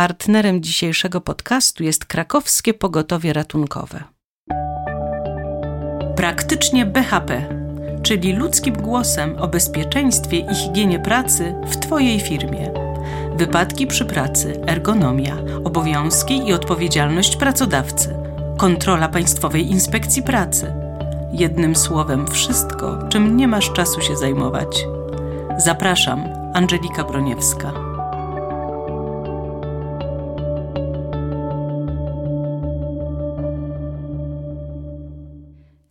[0.00, 4.04] Partnerem dzisiejszego podcastu jest krakowskie pogotowie ratunkowe.
[6.16, 7.48] Praktycznie BHP,
[8.02, 12.72] czyli ludzkim głosem o bezpieczeństwie i higienie pracy w Twojej firmie.
[13.36, 18.16] Wypadki przy pracy, ergonomia, obowiązki i odpowiedzialność pracodawcy,
[18.58, 20.72] kontrola Państwowej Inspekcji Pracy.
[21.32, 24.84] Jednym słowem, wszystko, czym nie masz czasu się zajmować.
[25.58, 26.24] Zapraszam,
[26.54, 27.89] Angelika Broniewska.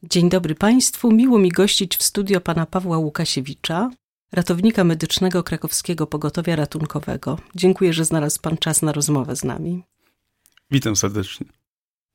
[0.09, 1.11] Dzień dobry Państwu.
[1.11, 3.89] Miło mi gościć w studio pana Pawła Łukasiewicza,
[4.31, 7.39] ratownika medycznego krakowskiego pogotowia ratunkowego.
[7.55, 9.83] Dziękuję, że znalazł pan czas na rozmowę z nami.
[10.71, 11.47] Witam serdecznie.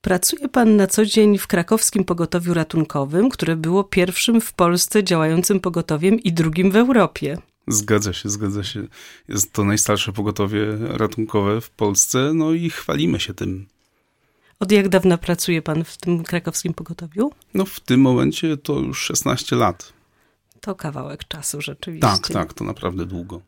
[0.01, 5.61] Pracuje pan na co dzień w krakowskim pogotowiu ratunkowym, które było pierwszym w Polsce działającym
[5.61, 7.39] pogotowiem i drugim w Europie.
[7.69, 8.87] Zgadza się, zgadza się.
[9.29, 13.67] Jest to najstarsze pogotowie ratunkowe w Polsce, no i chwalimy się tym.
[14.61, 17.31] Od jak dawna pracuje pan w tym krakowskim pogotowiu?
[17.55, 19.93] No w tym momencie to już 16 lat.
[20.61, 22.09] To kawałek czasu rzeczywiście.
[22.09, 23.41] Tak, tak, to naprawdę długo.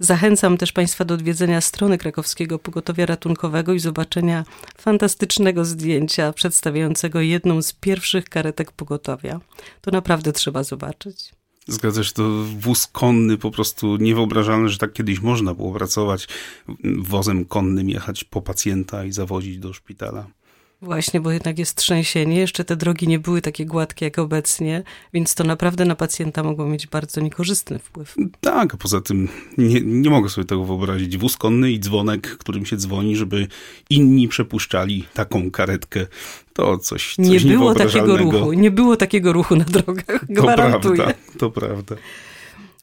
[0.00, 4.44] Zachęcam też Państwa do odwiedzenia strony krakowskiego pogotowia ratunkowego i zobaczenia
[4.78, 9.40] fantastycznego zdjęcia przedstawiającego jedną z pierwszych karetek pogotowia.
[9.80, 11.32] To naprawdę trzeba zobaczyć.
[11.66, 16.28] Zgadza się, to wóz konny, po prostu niewyobrażalne, że tak kiedyś można było pracować,
[16.98, 20.26] wozem konnym jechać po pacjenta i zawozić do szpitala.
[20.82, 25.34] Właśnie, bo jednak jest trzęsienie, jeszcze te drogi nie były takie gładkie jak obecnie, więc
[25.34, 28.14] to naprawdę na pacjenta mogło mieć bardzo niekorzystny wpływ.
[28.40, 31.18] Tak, a poza tym nie, nie mogę sobie tego wyobrazić.
[31.18, 33.46] Wóz konny i dzwonek, którym się dzwoni, żeby
[33.90, 36.06] inni przepuszczali taką karetkę.
[36.52, 40.96] To coś, coś Nie było takiego ruchu, nie było takiego ruchu na drogach, gwarantuję.
[40.98, 41.96] To prawda, to prawda.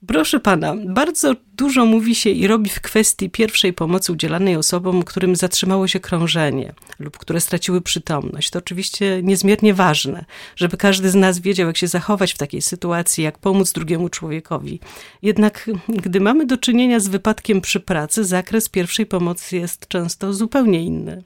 [0.07, 5.35] Proszę pana, bardzo dużo mówi się i robi w kwestii pierwszej pomocy udzielanej osobom, którym
[5.35, 8.49] zatrzymało się krążenie lub które straciły przytomność.
[8.49, 10.25] To oczywiście niezmiernie ważne,
[10.55, 14.79] żeby każdy z nas wiedział, jak się zachować w takiej sytuacji, jak pomóc drugiemu człowiekowi.
[15.21, 20.83] Jednak, gdy mamy do czynienia z wypadkiem przy pracy, zakres pierwszej pomocy jest często zupełnie
[20.83, 21.23] inny.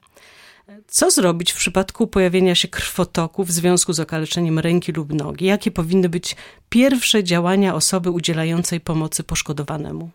[0.88, 5.46] Co zrobić w przypadku pojawienia się krwotoku w związku z okaleczeniem ręki lub nogi?
[5.46, 6.36] Jakie powinny być
[6.70, 10.10] pierwsze działania osoby udzielającej pomocy poszkodowanemu?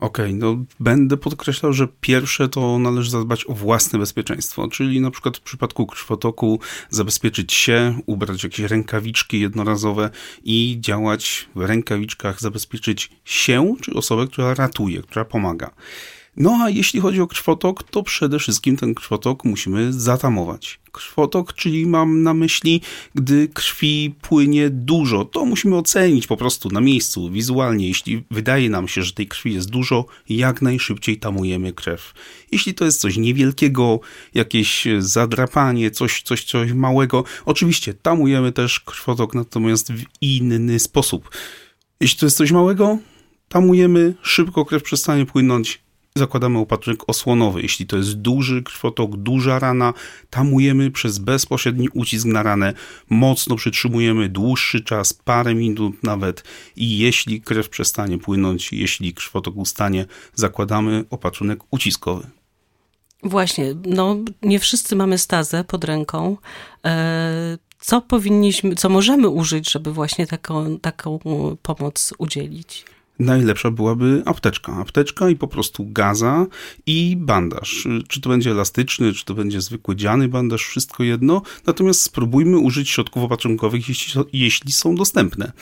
[0.00, 5.10] Okej, okay, no będę podkreślał, że pierwsze to należy zadbać o własne bezpieczeństwo, czyli na
[5.10, 10.10] przykład w przypadku krwotoku zabezpieczyć się, ubrać jakieś rękawiczki jednorazowe
[10.44, 15.70] i działać w rękawiczkach, zabezpieczyć się, czy osobę, która ratuje, która pomaga.
[16.38, 20.80] No a jeśli chodzi o krwotok, to przede wszystkim ten krwotok musimy zatamować.
[20.92, 22.80] Krwotok, czyli mam na myśli,
[23.14, 27.88] gdy krwi płynie dużo, to musimy ocenić po prostu na miejscu, wizualnie.
[27.88, 32.14] Jeśli wydaje nam się, że tej krwi jest dużo, jak najszybciej tamujemy krew.
[32.52, 34.00] Jeśli to jest coś niewielkiego,
[34.34, 41.30] jakieś zadrapanie, coś, coś, coś małego, oczywiście tamujemy też krwotok, natomiast w inny sposób.
[42.00, 42.98] Jeśli to jest coś małego,
[43.48, 47.62] tamujemy, szybko krew przestanie płynąć, zakładamy opatrunek osłonowy.
[47.62, 49.94] Jeśli to jest duży krwotok, duża rana,
[50.30, 52.74] tamujemy przez bezpośredni ucisk na ranę,
[53.10, 56.44] mocno przytrzymujemy dłuższy czas, parę minut nawet
[56.76, 62.26] i jeśli krew przestanie płynąć, jeśli krwotok ustanie, zakładamy opatrunek uciskowy.
[63.22, 66.36] Właśnie, no nie wszyscy mamy stazę pod ręką.
[66.84, 71.18] E, co powinniśmy, co możemy użyć, żeby właśnie taką, taką
[71.62, 72.84] pomoc udzielić?
[73.18, 74.72] Najlepsza byłaby apteczka.
[74.72, 76.46] Apteczka i po prostu gaza
[76.86, 77.88] i bandaż.
[78.08, 81.42] Czy to będzie elastyczny, czy to będzie zwykły dziany bandaż, wszystko jedno.
[81.66, 85.52] Natomiast spróbujmy użyć środków opatrunkowych, jeśli, jeśli są dostępne.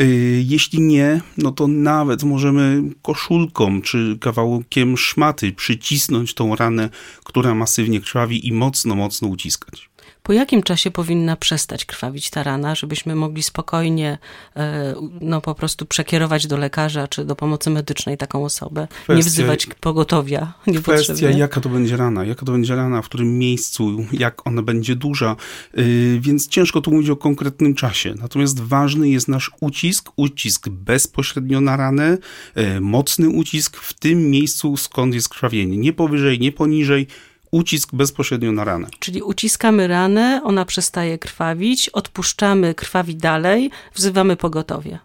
[0.00, 6.90] Y, jeśli nie, no to nawet możemy koszulką czy kawałkiem szmaty przycisnąć tą ranę,
[7.24, 9.89] która masywnie krwawi i mocno, mocno uciskać.
[10.30, 14.18] Po jakim czasie powinna przestać krwawić ta rana, żebyśmy mogli spokojnie
[14.56, 18.88] e, no, po prostu przekierować do lekarza czy do pomocy medycznej taką osobę?
[18.90, 20.52] Kwestia, nie wzywać pogotowia
[20.82, 24.96] Kwestia, jaka to będzie rana, jaka to będzie rana, w którym miejscu, jak ona będzie
[24.96, 25.36] duża,
[25.74, 28.14] yy, więc ciężko tu mówić o konkretnym czasie.
[28.18, 32.18] Natomiast ważny jest nasz ucisk, ucisk bezpośrednio na ranę,
[32.56, 35.76] yy, mocny ucisk w tym miejscu, skąd jest krwawienie.
[35.76, 37.06] Nie powyżej, nie poniżej,
[37.50, 38.88] ucisk bezpośrednio na ranę.
[38.98, 44.98] Czyli uciskamy ranę, ona przestaje krwawić, odpuszczamy krwawi dalej, wzywamy pogotowie.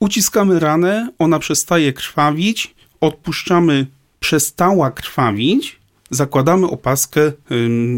[0.00, 3.86] Uciskamy ranę, ona przestaje krwawić, odpuszczamy,
[4.20, 7.32] przestała krwawić, zakładamy opaskę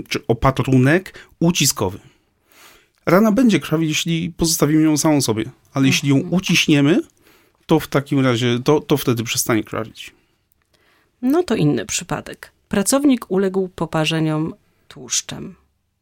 [0.09, 1.99] czy opatrunek uciskowy.
[3.07, 6.35] Rana będzie krwawić, jeśli pozostawimy ją samą sobie, ale jeśli ją mhm.
[6.35, 7.01] uciśniemy,
[7.67, 10.13] to w takim razie, to, to wtedy przestanie krwawić.
[11.23, 12.53] No to inny przypadek.
[12.73, 14.55] Pracownik uległ poparzeniom
[14.89, 15.55] tłuszczem.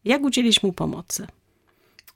[0.05, 1.27] Jak udzielić mu pomocy?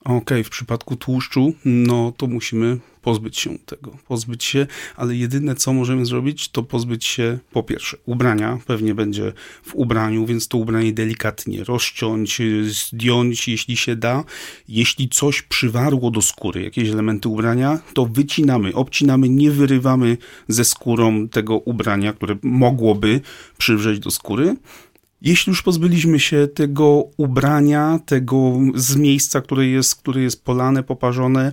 [0.00, 4.66] Okej, okay, w przypadku tłuszczu, no to musimy pozbyć się tego, pozbyć się,
[4.96, 10.26] ale jedyne co możemy zrobić, to pozbyć się po pierwsze ubrania, pewnie będzie w ubraniu,
[10.26, 14.24] więc to ubranie delikatnie rozciąć, zdjąć, jeśli się da.
[14.68, 20.16] Jeśli coś przywarło do skóry, jakieś elementy ubrania, to wycinamy, obcinamy, nie wyrywamy
[20.48, 23.20] ze skórą tego ubrania, które mogłoby
[23.58, 24.56] przywrzeć do skóry.
[25.22, 31.52] Jeśli już pozbyliśmy się tego ubrania, tego z miejsca, które jest, które jest polane, poparzone,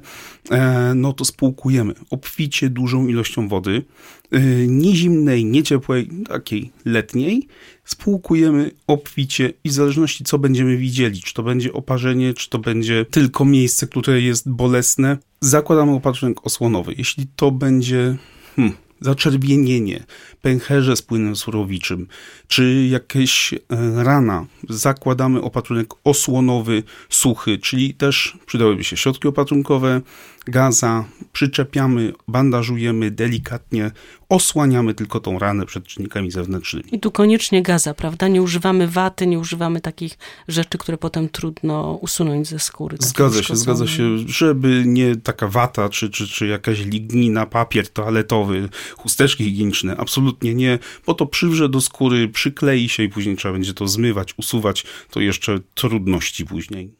[0.51, 3.83] e, no to spłukujemy obficie dużą ilością wody,
[4.31, 7.47] e, nie zimnej, nie ciepłej, takiej letniej,
[7.85, 13.05] spłukujemy obficie i w zależności co będziemy widzieli, czy to będzie oparzenie, czy to będzie
[13.05, 16.93] tylko miejsce, które jest bolesne, zakładamy opatrzynek osłonowy.
[16.97, 18.17] Jeśli to będzie
[18.55, 20.03] hmm, zaczerwienienie,
[20.41, 22.07] pęcherze z płynem surowiczym,
[22.47, 23.59] czy jakieś e,
[24.03, 30.01] rana, zakładamy opatrunek osłonowy, suchy, czyli też przydałyby się środki opatrunkowe,
[30.45, 33.91] gaza, przyczepiamy, bandażujemy delikatnie,
[34.29, 36.95] osłaniamy tylko tą ranę przed czynnikami zewnętrznymi.
[36.95, 38.27] I tu koniecznie gaza, prawda?
[38.27, 40.17] Nie używamy waty, nie używamy takich
[40.47, 42.97] rzeczy, które potem trudno usunąć ze skóry.
[42.99, 48.69] Zgadza się, zgadza się, żeby nie taka wata, czy, czy, czy jakaś lignina, papier toaletowy,
[48.97, 53.73] chusteczki higieniczne, absolutnie nie, bo to przywrze do skóry, przyklei się i później trzeba będzie
[53.73, 56.91] to zmywać, usuwać, to jeszcze trudności później.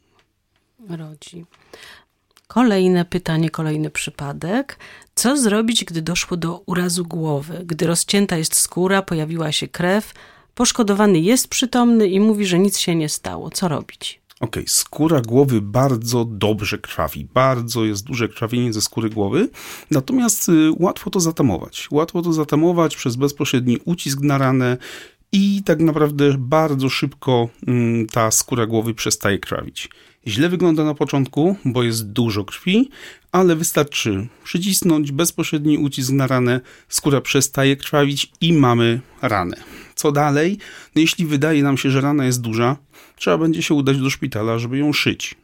[0.88, 1.44] Rodzi.
[2.54, 4.78] Kolejne pytanie, kolejny przypadek.
[5.14, 7.62] Co zrobić, gdy doszło do urazu głowy?
[7.66, 10.14] Gdy rozcięta jest skóra, pojawiła się krew,
[10.54, 13.50] poszkodowany jest przytomny i mówi, że nic się nie stało.
[13.50, 14.20] Co robić?
[14.40, 19.48] Okej, okay, skóra głowy bardzo dobrze krwawi, bardzo jest duże krwawienie ze skóry głowy,
[19.90, 21.88] natomiast y, łatwo to zatamować.
[21.90, 24.76] Łatwo to zatamować przez bezpośredni ucisk na ranę
[25.32, 29.88] i tak naprawdę bardzo szybko mm, ta skóra głowy przestaje krwawić.
[30.26, 32.90] Źle wygląda na początku, bo jest dużo krwi,
[33.32, 39.56] ale wystarczy przycisnąć bezpośredni ucisk na ranę, skóra przestaje krwawić i mamy ranę.
[39.94, 40.58] Co dalej?
[40.94, 42.76] No jeśli wydaje nam się, że rana jest duża,
[43.16, 45.34] trzeba będzie się udać do szpitala, żeby ją szyć.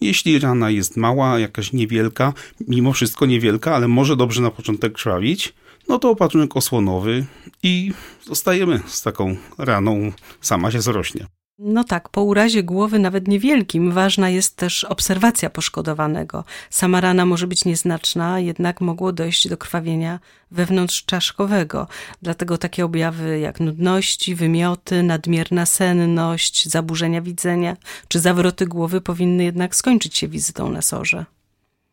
[0.00, 2.32] Jeśli rana jest mała, jakaś niewielka,
[2.68, 5.54] mimo wszystko niewielka, ale może dobrze na początek krwawić,
[5.88, 7.26] no to opatrunek osłonowy
[7.62, 7.92] i
[8.22, 11.26] zostajemy z taką raną, sama się zrośnie.
[11.58, 16.44] No tak, po urazie głowy, nawet niewielkim, ważna jest też obserwacja poszkodowanego.
[16.70, 20.20] Sama rana może być nieznaczna, jednak mogło dojść do krwawienia
[20.50, 21.88] wewnątrzczaszkowego.
[22.22, 27.76] Dlatego takie objawy jak nudności, wymioty, nadmierna senność, zaburzenia widzenia
[28.08, 31.24] czy zawroty głowy powinny jednak skończyć się wizytą na sorze.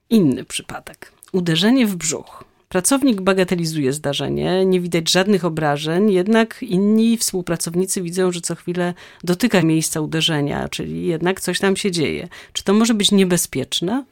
[0.09, 1.11] Inny przypadek.
[1.31, 2.50] Uderzenie w brzuch.
[2.71, 9.61] Pracownik bagatelizuje zdarzenie, nie widać żadnych obrażeń, jednak inni współpracownicy widzą, że co chwilę dotyka
[9.61, 12.27] miejsca uderzenia, czyli jednak coś tam się dzieje.
[12.53, 14.05] Czy to może być niebezpieczne?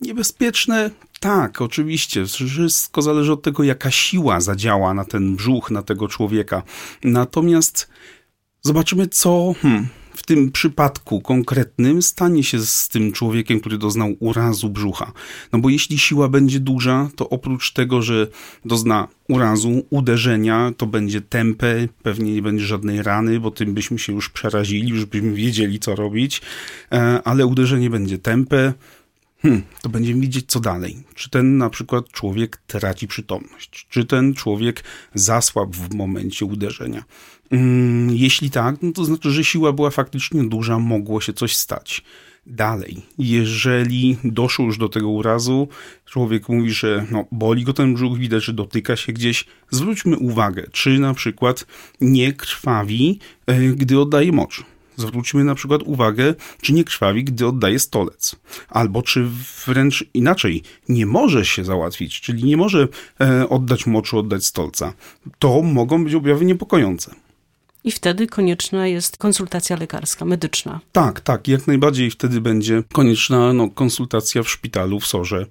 [0.00, 0.90] Niebezpieczne,
[1.20, 2.26] tak, oczywiście.
[2.26, 6.62] Wszystko zależy od tego, jaka siła zadziała na ten brzuch, na tego człowieka.
[7.04, 7.88] Natomiast
[8.62, 9.54] zobaczymy, co.
[9.62, 15.12] Hmm, w tym przypadku konkretnym stanie się z tym człowiekiem, który doznał urazu brzucha.
[15.52, 18.26] No bo jeśli siła będzie duża, to oprócz tego, że
[18.64, 24.12] dozna urazu, uderzenia, to będzie tempe, pewnie nie będzie żadnej rany, bo tym byśmy się
[24.12, 26.42] już przerazili, już byśmy wiedzieli, co robić,
[26.92, 28.72] e, ale uderzenie będzie tempe,
[29.46, 30.96] Hmm, to będziemy widzieć, co dalej.
[31.14, 34.84] Czy ten na przykład człowiek traci przytomność, czy ten człowiek
[35.14, 37.04] zasłabł w momencie uderzenia.
[37.50, 42.04] Mm, jeśli tak, no to znaczy, że siła była faktycznie duża, mogło się coś stać.
[42.46, 45.68] Dalej, jeżeli doszło już do tego urazu,
[46.04, 50.66] człowiek mówi, że no, boli go ten brzuch, widać, że dotyka się gdzieś, zwróćmy uwagę,
[50.72, 51.66] czy na przykład
[52.00, 54.64] nie krwawi, e, gdy oddaje mocz.
[54.96, 58.36] Zwróćmy na przykład uwagę, czy nie krwawi, gdy oddaje stolec.
[58.68, 59.26] Albo czy
[59.66, 62.88] wręcz inaczej, nie może się załatwić, czyli nie może
[63.20, 64.92] e, oddać moczu, oddać stolca.
[65.38, 67.14] To mogą być objawy niepokojące.
[67.84, 70.80] I wtedy konieczna jest konsultacja lekarska, medyczna.
[70.92, 75.46] Tak, tak, jak najbardziej wtedy będzie konieczna no, konsultacja w szpitalu, w sorze.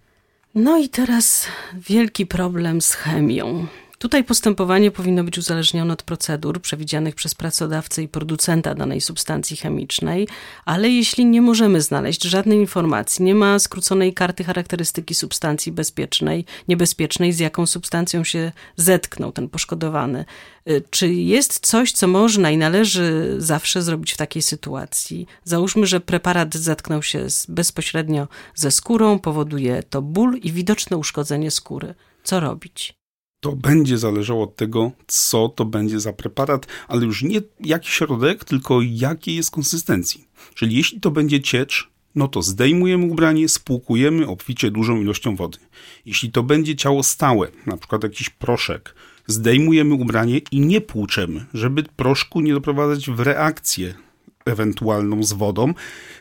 [0.56, 3.68] No i teraz wielki problem z chemią.
[4.00, 10.28] Tutaj postępowanie powinno być uzależnione od procedur przewidzianych przez pracodawcę i producenta danej substancji chemicznej,
[10.66, 17.34] ale jeśli nie możemy znaleźć żadnej informacji, nie ma skróconej karty charakterystyki substancji bezpiecznej, niebezpiecznej,
[17.34, 20.26] z jaką substancją się zetknął ten poszkodowany,
[20.70, 25.28] y, czy jest coś, co można i należy zawsze zrobić w takiej sytuacji?
[25.44, 31.96] Załóżmy, że preparat zetknął się bezpośrednio ze skórą, powoduje to ból i widoczne uszkodzenie skóry.
[32.24, 33.05] Co robić?
[33.46, 38.44] To będzie zależało od tego, co to będzie za preparat, ale już nie jaki środek,
[38.44, 40.28] tylko jakiej jest konsystencji.
[40.54, 45.58] Czyli jeśli to będzie ciecz, no to zdejmujemy ubranie, spłukujemy obficie dużą ilością wody.
[46.06, 48.96] Jeśli to będzie ciało stałe, na przykład jakiś proszek,
[49.28, 53.94] zdejmujemy ubranie i nie płuczemy, żeby proszku nie doprowadzać w reakcję
[54.46, 55.74] ewentualną z wodą,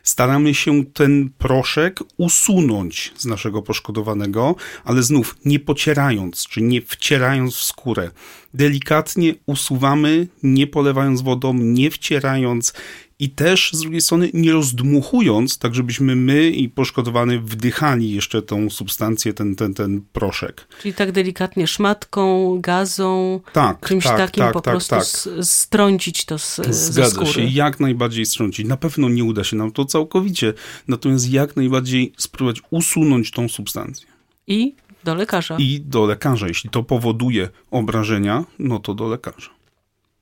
[0.03, 4.55] staramy się ten proszek usunąć z naszego poszkodowanego,
[4.85, 8.11] ale znów nie pocierając, czy nie wcierając w skórę.
[8.55, 12.73] Delikatnie usuwamy, nie polewając wodą, nie wcierając
[13.19, 18.71] i też z drugiej strony nie rozdmuchując, tak żebyśmy my i poszkodowany wdychali jeszcze tą
[18.71, 20.69] substancję, ten, ten, ten proszek.
[20.83, 25.05] Czyli tak delikatnie szmatką, gazą, tak, czymś tak, takim tak, po tak, prostu tak.
[25.45, 27.33] strącić to z, Zgadza ze skóry.
[27.33, 28.67] się, jak najbardziej strącić.
[28.67, 30.53] Na pewno nie uda się nam to całkowicie,
[30.89, 34.07] natomiast jak najbardziej spróbować usunąć tą substancję.
[34.47, 35.57] I do lekarza.
[35.59, 36.49] I do lekarza.
[36.49, 39.51] Jeśli to powoduje obrażenia, no to do lekarza.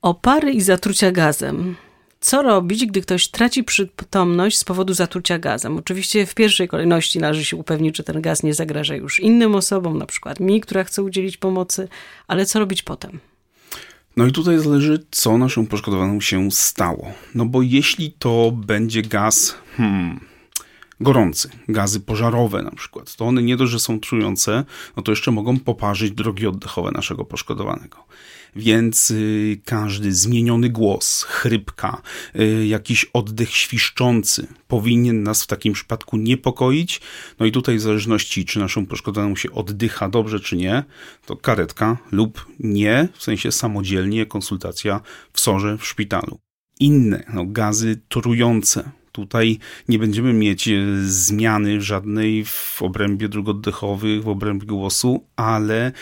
[0.02, 1.76] Opary i zatrucia gazem.
[2.22, 5.76] Co robić, gdy ktoś traci przytomność z powodu zatrucia gazem?
[5.78, 9.98] Oczywiście w pierwszej kolejności należy się upewnić, że ten gaz nie zagraża już innym osobom,
[9.98, 11.88] na przykład mi, która chce udzielić pomocy,
[12.26, 13.20] ale co robić potem?
[14.16, 17.12] No i tutaj zależy, co naszemu poszkodowanemu się stało.
[17.34, 20.20] No bo jeśli to będzie gaz hmm,
[21.00, 24.64] gorący, gazy pożarowe na przykład, to one nie dość, że są trujące,
[24.96, 28.04] no to jeszcze mogą poparzyć drogi oddechowe naszego poszkodowanego
[28.56, 32.02] więc y, każdy zmieniony głos, chrypka,
[32.40, 37.00] y, jakiś oddech świszczący powinien nas w takim przypadku niepokoić.
[37.38, 40.84] No i tutaj w zależności, czy naszą poszkodowaną się oddycha dobrze, czy nie,
[41.26, 45.00] to karetka lub nie, w sensie samodzielnie konsultacja
[45.32, 46.38] w sorze w szpitalu.
[46.80, 54.22] Inne no, gazy trujące, Tutaj nie będziemy mieć y, zmiany żadnej w obrębie dróg oddechowych,
[54.22, 55.92] w obrębie głosu, ale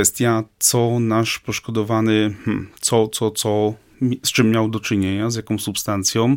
[0.00, 3.74] kwestia, co nasz poszkodowany, hmm, co, co, co,
[4.22, 6.36] z czym miał do czynienia, z jaką substancją,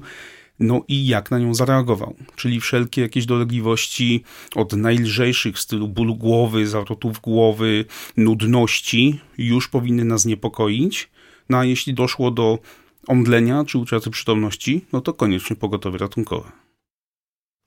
[0.59, 2.15] no i jak na nią zareagował.
[2.35, 4.23] Czyli wszelkie jakieś dolegliwości
[4.55, 7.85] od najlżejszych w stylu bólu głowy, zawrotów głowy,
[8.17, 11.09] nudności już powinny nas niepokoić.
[11.49, 12.59] No a jeśli doszło do
[13.07, 16.51] omdlenia czy utraty przytomności, no to koniecznie pogotowie ratunkowe.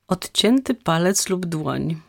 [0.09, 2.00] Odcięty palec lub dłoń.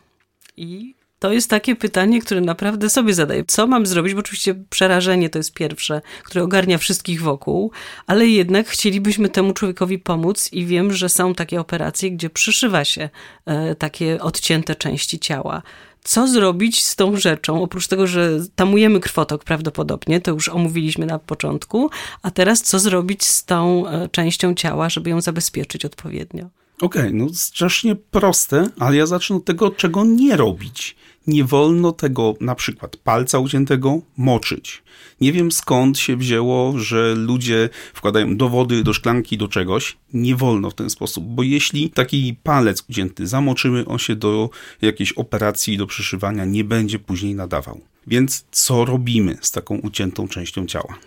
[0.56, 3.44] I to jest takie pytanie, które naprawdę sobie zadaję.
[3.46, 4.14] Co mam zrobić?
[4.14, 7.70] Bo oczywiście przerażenie to jest pierwsze, które ogarnia wszystkich wokół,
[8.06, 13.10] ale jednak chcielibyśmy temu człowiekowi pomóc i wiem, że są takie operacje, gdzie przyszywa się
[13.46, 15.62] e, takie odcięte części ciała.
[16.04, 17.62] Co zrobić z tą rzeczą?
[17.62, 21.90] Oprócz tego, że tamujemy krwotok prawdopodobnie, to już omówiliśmy na początku,
[22.22, 26.46] a teraz co zrobić z tą e, częścią ciała, żeby ją zabezpieczyć odpowiednio?
[26.80, 30.96] Okej, okay, no strasznie proste, ale ja zacznę od tego, czego nie robić
[31.28, 34.82] nie wolno tego na przykład palca uciętego moczyć.
[35.20, 39.96] Nie wiem skąd się wzięło, że ludzie wkładają do wody, do szklanki, do czegoś.
[40.12, 44.50] Nie wolno w ten sposób, bo jeśli taki palec ucięty zamoczymy, on się do
[44.82, 47.80] jakiejś operacji, do przyszywania nie będzie później nadawał.
[48.06, 50.98] Więc co robimy z taką uciętą częścią ciała?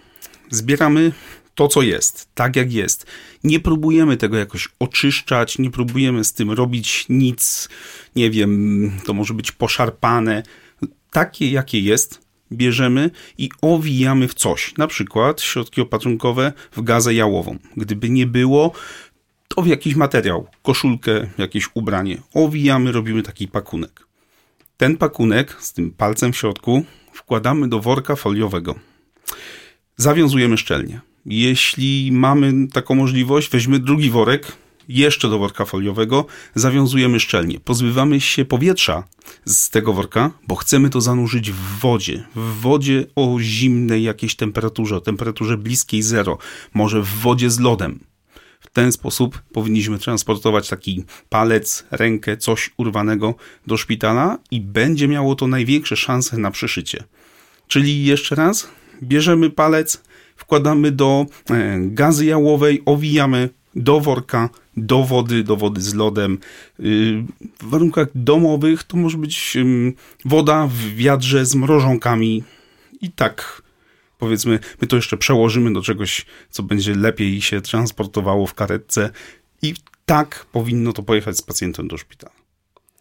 [0.49, 1.11] Zbieramy
[1.55, 3.05] to, co jest, tak jak jest.
[3.43, 7.69] Nie próbujemy tego jakoś oczyszczać, nie próbujemy z tym robić nic,
[8.15, 10.43] nie wiem, to może być poszarpane.
[11.11, 17.57] Takie, jakie jest, bierzemy i owijamy w coś, na przykład środki opatrunkowe w gazę jałową.
[17.77, 18.71] Gdyby nie było,
[19.47, 22.21] to w jakiś materiał, koszulkę, jakieś ubranie.
[22.33, 24.07] Owijamy, robimy taki pakunek.
[24.77, 28.75] Ten pakunek z tym palcem w środku wkładamy do worka foliowego.
[29.97, 31.01] Zawiązujemy szczelnie.
[31.25, 34.57] Jeśli mamy taką możliwość, weźmy drugi worek,
[34.89, 36.25] jeszcze do worka foliowego,
[36.55, 37.59] zawiązujemy szczelnie.
[37.59, 39.03] Pozbywamy się powietrza
[39.45, 42.23] z tego worka, bo chcemy to zanurzyć w wodzie.
[42.35, 46.37] W wodzie o zimnej jakiejś temperaturze, o temperaturze bliskiej zero,
[46.73, 47.99] może w wodzie z lodem.
[48.59, 53.35] W ten sposób powinniśmy transportować taki palec, rękę, coś urwanego
[53.67, 57.03] do szpitala i będzie miało to największe szanse na przeszycie.
[57.67, 58.69] Czyli jeszcze raz,
[59.03, 60.03] bierzemy palec,
[60.41, 66.37] wkładamy do e, gazy jałowej, owijamy do worka, do wody, do wody z lodem.
[66.79, 67.23] Y,
[67.59, 69.57] w warunkach domowych to może być
[70.25, 72.43] woda w wiadrze z mrożonkami
[73.01, 73.61] i tak
[74.17, 79.09] powiedzmy, my to jeszcze przełożymy do czegoś, co będzie lepiej się transportowało w karetce
[79.61, 79.73] i
[80.05, 82.40] tak powinno to pojechać z pacjentem do szpitala.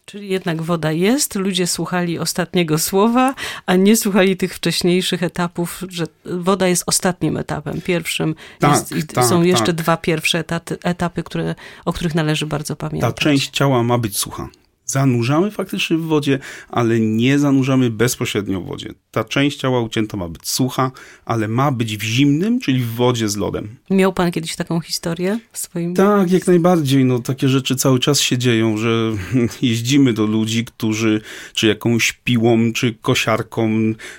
[0.05, 6.05] Czyli jednak woda jest, ludzie słuchali ostatniego słowa, a nie słuchali tych wcześniejszych etapów, że
[6.25, 7.81] woda jest ostatnim etapem.
[7.81, 9.75] Pierwszym tak, jest, tak, są jeszcze tak.
[9.75, 11.55] dwa pierwsze etapy, etapy które,
[11.85, 13.15] o których należy bardzo pamiętać.
[13.15, 14.49] Ta część ciała ma być sucha.
[14.91, 18.93] Zanurzamy faktycznie w wodzie, ale nie zanurzamy bezpośrednio w wodzie.
[19.11, 20.91] Ta część ciała ucięta ma być sucha,
[21.25, 23.75] ale ma być w zimnym, czyli w wodzie z lodem.
[23.89, 27.05] Miał pan kiedyś taką historię w swoim Tak, jak najbardziej.
[27.05, 29.11] No, takie rzeczy cały czas się dzieją, że
[29.61, 31.21] jeździmy do ludzi, którzy
[31.53, 33.69] czy jakąś piłą, czy kosiarką,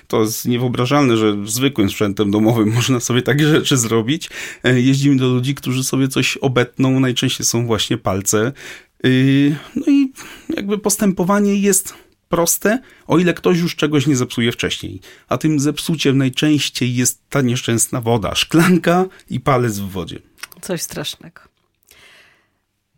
[0.07, 4.29] to jest niewyobrażalne, że zwykłym sprzętem domowym można sobie takie rzeczy zrobić.
[4.63, 8.51] E, jeździmy do ludzi, którzy sobie coś obetną, najczęściej są właśnie palce.
[9.05, 10.13] Y, no i
[10.49, 11.93] jakby postępowanie jest
[12.29, 15.01] proste, o ile ktoś już czegoś nie zepsuje wcześniej.
[15.29, 20.19] A tym zepsuciem najczęściej jest ta nieszczęsna woda, szklanka i palec w wodzie.
[20.61, 21.41] Coś strasznego.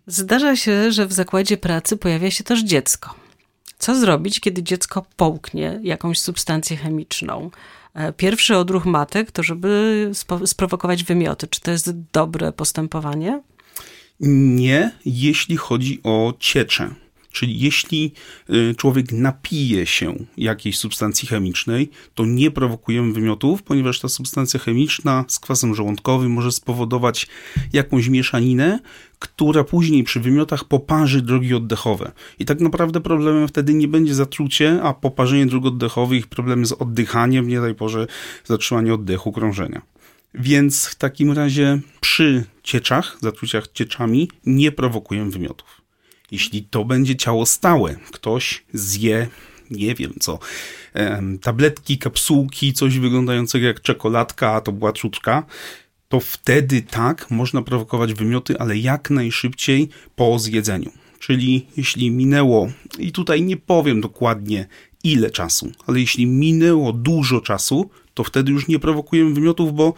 [0.08, 3.16] Zdarza się, że w zakładzie pracy pojawia się też dziecko.
[3.78, 7.52] Co zrobić, kiedy dziecko połknie jakąś substancję chemiczną?
[7.94, 10.12] E, pierwszy odruch matek to, żeby
[10.46, 11.48] sprowokować wymioty.
[11.48, 13.42] Czy to jest dobre postępowanie?
[14.20, 16.96] Nie, jeśli chodzi o cieczę.
[17.32, 18.12] Czyli jeśli
[18.50, 25.26] y, człowiek napije się jakiejś substancji chemicznej, to nie prowokujemy wymiotów, ponieważ ta substancja chemiczna
[25.28, 27.28] z kwasem żołądkowym może spowodować
[27.74, 28.80] jakąś mieszaninę,
[29.20, 32.12] która później przy wymiotach poparzy drogi oddechowe.
[32.40, 37.48] I tak naprawdę problemem wtedy nie będzie zatrucie, a poparzenie dróg oddechowych problemy z oddychaniem,
[37.48, 38.08] nie daj Boże,
[38.46, 39.82] zatrzymanie oddechu, krążenia.
[40.39, 45.82] Więc w takim razie przy cieczach, zatruciach cieczami nie prowokujemy wymiotów.
[46.32, 49.27] Jeśli to będzie ciało stałe, ktoś zje,
[49.72, 50.39] nie wiem co,
[51.42, 55.44] tabletki, kapsułki, coś wyglądającego jak czekoladka, a to była trutka,
[56.10, 60.92] to wtedy tak, można prowokować wymioty, ale jak najszybciej po zjedzeniu.
[61.20, 64.68] Czyli jeśli minęło, i tutaj nie powiem dokładnie
[65.04, 69.94] ile czasu, ale jeśli minęło dużo czasu, to wtedy już nie prowokujemy wymiotów, bo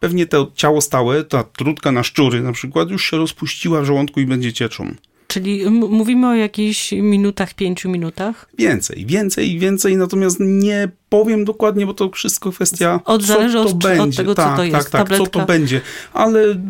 [0.00, 4.20] pewnie to ciało stałe, ta trutka na szczury na przykład, już się rozpuściła w żołądku
[4.20, 4.94] i będzie cieczą.
[5.26, 8.48] Czyli mówimy o jakichś minutach, pięciu minutach?
[8.58, 14.02] Więcej, więcej, więcej, natomiast nie powiem dokładnie, bo to wszystko kwestia, od, zależy od, będzie.
[14.02, 14.76] od tego, tak, co to jest.
[14.76, 15.24] Tak, tak, Tabletka.
[15.24, 15.80] co to będzie,
[16.12, 16.60] ale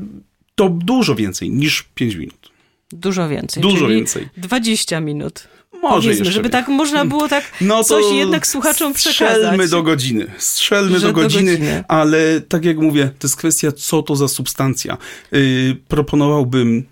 [0.54, 2.52] to dużo więcej niż pięć minut.
[2.92, 3.62] Dużo więcej.
[3.62, 4.28] Dużo więcej.
[4.36, 5.48] 20 minut.
[5.72, 9.36] Może Powiedzmy, żeby tak można było tak no coś jednak słuchaczom przekazać.
[9.36, 10.26] Strzelmy do godziny.
[10.38, 14.28] Strzelmy do godziny, do godziny, ale tak jak mówię, to jest kwestia, co to za
[14.28, 14.98] substancja.
[15.32, 16.84] Yy, proponowałbym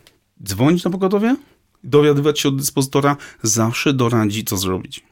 [0.44, 1.36] dzwonić na pogotowie,
[1.84, 5.09] dowiadywać się od dyspozytora, zawsze doradzi, co zrobić.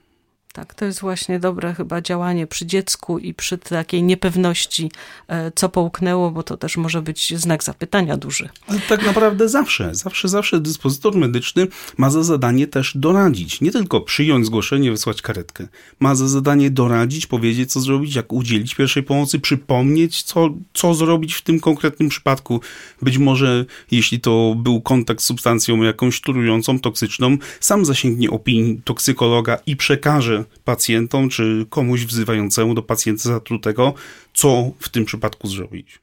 [0.59, 4.91] Tak, to jest właśnie dobre chyba działanie przy dziecku i przy takiej niepewności,
[5.29, 8.49] e, co połknęło, bo to też może być znak zapytania duży.
[8.67, 11.67] Ale tak naprawdę zawsze, zawsze, zawsze dyspozytor medyczny
[11.97, 13.61] ma za zadanie też doradzić.
[13.61, 15.69] Nie tylko przyjąć zgłoszenie, wysłać karetkę.
[16.01, 21.35] Ma za zadanie doradzić, powiedzieć, co zrobić, jak udzielić pierwszej pomocy, przypomnieć, co, co zrobić
[21.35, 22.61] w tym konkretnym przypadku.
[23.03, 29.59] Być może, jeśli to był kontakt z substancją jakąś trującą, toksyczną, sam zasięgnie opinii toksykologa
[29.67, 33.95] i przekaże pacjentom, czy komuś wzywającemu do pacjenta zatrutego,
[34.35, 35.99] co w tym przypadku zrobić.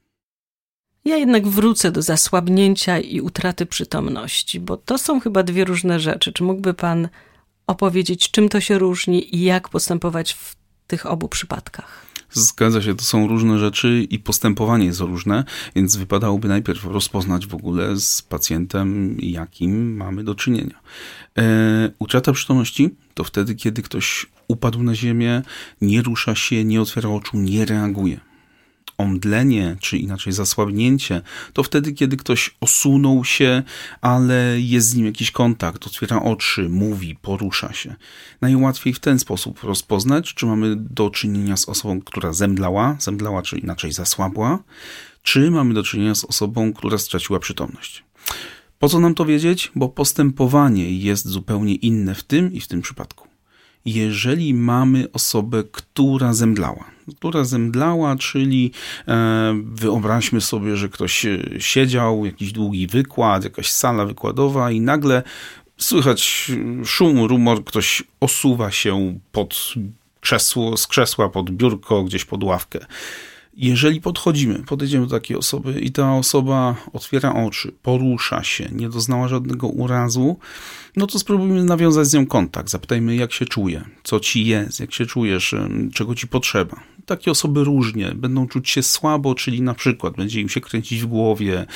[1.04, 6.32] Ja jednak wrócę do zasłabnięcia i utraty przytomności, bo to są chyba dwie różne rzeczy.
[6.32, 7.08] Czy mógłby Pan
[7.66, 10.56] opowiedzieć, czym to się różni i jak postępować w
[10.86, 12.06] tych obu przypadkach?
[12.30, 15.44] Zgadza się, to są różne rzeczy i postępowanie jest różne,
[15.76, 20.80] więc wypadałoby najpierw rozpoznać w ogóle z pacjentem, jakim mamy do czynienia.
[21.38, 25.42] E, utrata przytomności to wtedy, kiedy ktoś upadł na ziemię,
[25.80, 28.20] nie rusza się, nie otwiera oczu, nie reaguje.
[28.98, 33.62] Omdlenie, czy inaczej zasłabnięcie, to wtedy, kiedy ktoś osunął się,
[34.00, 37.94] ale jest z nim jakiś kontakt, otwiera oczy, mówi, porusza się.
[38.40, 43.58] Najłatwiej w ten sposób rozpoznać, czy mamy do czynienia z osobą, która zemdlała, zemdlała, czy
[43.58, 44.58] inaczej zasłabła,
[45.22, 48.04] czy mamy do czynienia z osobą, która straciła przytomność.
[48.78, 49.72] Po co nam to wiedzieć?
[49.74, 53.25] Bo postępowanie jest zupełnie inne w tym i w tym przypadku.
[53.86, 56.84] Jeżeli mamy osobę, która zemdlała,
[57.16, 58.72] która zemdlała, czyli
[59.08, 61.26] e, wyobraźmy sobie, że ktoś
[61.58, 65.22] siedział, jakiś długi wykład, jakaś sala wykładowa i nagle
[65.78, 66.50] słychać
[66.84, 69.74] szum, rumor, ktoś osuwa się pod
[70.20, 72.86] krzesło, z krzesła pod biurko, gdzieś pod ławkę.
[73.56, 79.28] Jeżeli podchodzimy, podejdziemy do takiej osoby i ta osoba otwiera oczy, porusza się, nie doznała
[79.28, 80.38] żadnego urazu,
[80.96, 82.70] no to spróbujmy nawiązać z nią kontakt.
[82.70, 85.54] Zapytajmy, jak się czuje, co ci jest, jak się czujesz,
[85.94, 86.80] czego ci potrzeba.
[87.06, 88.12] Takie osoby różnie.
[88.14, 91.66] Będą czuć się słabo, czyli na przykład będzie im się kręcić w głowie,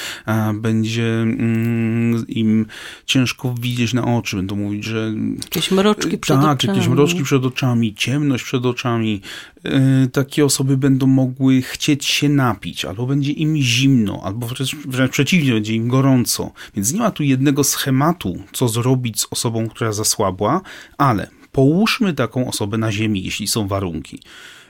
[0.55, 2.67] będzie mm, im
[3.07, 5.13] ciężko widzieć na oczy, będą mówić, że...
[5.45, 6.77] Jakieś mroczki przed tak, oczami.
[6.77, 9.21] Jakieś mroczki przed oczami, ciemność przed oczami.
[9.65, 15.13] E, takie osoby będą mogły chcieć się napić, albo będzie im zimno, albo wręcz, wręcz
[15.13, 16.53] przeciwnie, będzie im gorąco.
[16.77, 20.61] Więc nie ma tu jednego schematu, co zrobić z osobą, która zasłabła,
[20.99, 24.21] ale połóżmy taką osobę na ziemi, jeśli są warunki.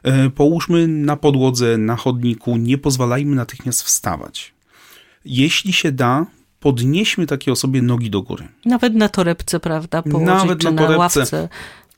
[0.02, 4.52] E, połóżmy na podłodze, na chodniku, nie pozwalajmy natychmiast wstawać.
[5.24, 6.26] Jeśli się da,
[6.60, 8.48] podnieśmy takiej osobie nogi do góry.
[8.64, 10.02] Nawet na torebce, prawda?
[10.02, 10.92] Położyć, Nawet czy na torebce.
[10.92, 11.48] na ławce.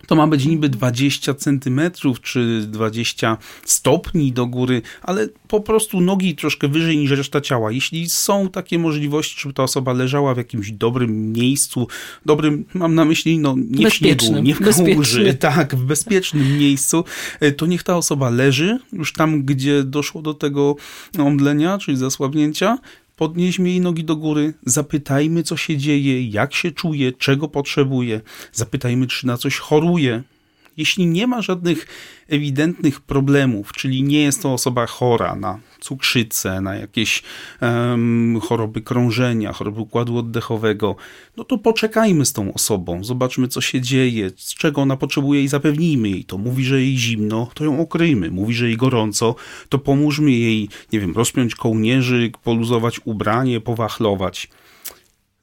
[0.06, 6.34] To ma być niby 20 centymetrów czy 20 stopni do góry, ale po prostu nogi
[6.34, 7.72] troszkę wyżej niż reszta ciała.
[7.72, 11.88] Jeśli są takie możliwości, żeby ta osoba leżała w jakimś dobrym miejscu,
[12.26, 17.04] dobrym, mam na myśli, no nie w śniegu, nie w kałuży, tak, w bezpiecznym miejscu,
[17.40, 20.76] e, to niech ta osoba leży już tam, gdzie doszło do tego
[21.18, 22.78] omdlenia, czyli zasłabnięcia,
[23.22, 28.20] podnieśmy jej nogi do góry, zapytajmy, co się dzieje, jak się czuje, czego potrzebuje,
[28.52, 30.22] zapytajmy, czy na coś choruje.
[30.76, 31.86] Jeśli nie ma żadnych
[32.28, 37.22] ewidentnych problemów, czyli nie jest to osoba chora na cukrzycę, na jakieś
[37.60, 40.96] um, choroby krążenia, choroby układu oddechowego,
[41.36, 45.48] no to poczekajmy z tą osobą, zobaczmy co się dzieje, z czego ona potrzebuje i
[45.48, 46.38] zapewnijmy jej to.
[46.38, 48.30] Mówi, że jej zimno, to ją okryjmy.
[48.30, 49.34] Mówi, że jej gorąco,
[49.68, 54.48] to pomóżmy jej, nie wiem, rozpiąć kołnierzyk, poluzować ubranie, powachlować.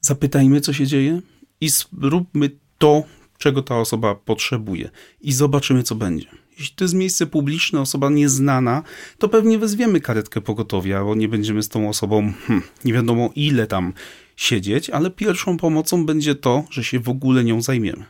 [0.02, 1.22] Zapytajmy, co się dzieje
[1.62, 3.04] i zróbmy to,
[3.39, 4.89] czego ta osoba potrzebuje
[5.21, 6.28] i zobaczymy, co będzie.
[6.60, 8.84] Jeśli to jest miejsce publiczne, osoba nieznana,
[9.17, 13.67] to pewnie wezwiemy karetkę pogotowia, bo nie będziemy z tą osobą hmm, nie wiadomo ile
[13.67, 13.93] tam
[14.36, 18.06] siedzieć, ale pierwszą pomocą będzie to, że się w ogóle nią zajmiemy.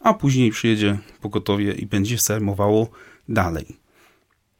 [0.00, 2.88] A później przyjedzie pogotowie i będzie zajmowało
[3.28, 3.83] dalej.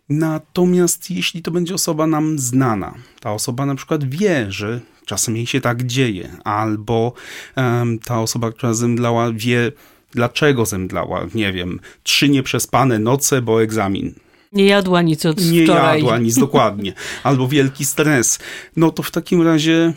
[0.08, 5.46] Natomiast jeśli to będzie osoba nam znana, ta osoba na przykład wie, że czasem jej
[5.46, 7.12] się tak dzieje, albo
[7.56, 9.72] um, ta osoba, która zemdlała, wie,
[10.10, 11.26] dlaczego zemdlała.
[11.34, 14.14] Nie wiem, trzy nieprzespane noce, bo egzamin.
[14.54, 15.98] Nie jadła nic od Nie wczoraj.
[15.98, 16.92] jadła nic, dokładnie.
[17.22, 18.38] Albo wielki stres.
[18.76, 19.92] No to w takim razie